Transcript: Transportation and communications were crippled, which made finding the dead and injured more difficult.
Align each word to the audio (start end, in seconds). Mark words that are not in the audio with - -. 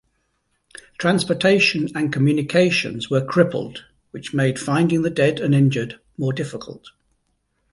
Transportation 0.97 1.87
and 1.93 2.11
communications 2.11 3.11
were 3.11 3.23
crippled, 3.23 3.85
which 4.09 4.33
made 4.33 4.57
finding 4.57 5.03
the 5.03 5.11
dead 5.11 5.39
and 5.39 5.53
injured 5.53 5.99
more 6.17 6.33
difficult. 6.33 6.87